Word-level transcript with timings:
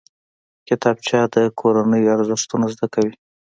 کتابچه 0.67 1.19
د 1.35 1.37
کورنۍ 1.59 2.03
ارزښتونه 2.15 2.65
زده 2.73 2.87
کوي 2.93 3.13